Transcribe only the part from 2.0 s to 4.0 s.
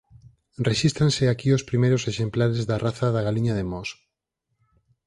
exemplares da raza da galiña de Mos.